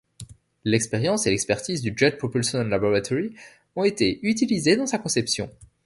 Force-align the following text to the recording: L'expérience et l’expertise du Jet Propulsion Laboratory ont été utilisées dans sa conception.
L'expérience 0.63 1.27
et 1.27 1.29
l’expertise 1.29 1.83
du 1.83 1.93
Jet 1.95 2.17
Propulsion 2.17 2.63
Laboratory 2.63 3.35
ont 3.75 3.83
été 3.83 4.19
utilisées 4.23 4.75
dans 4.75 4.87
sa 4.87 4.97
conception. 4.97 5.51